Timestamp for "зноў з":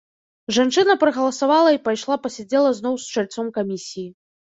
2.81-3.17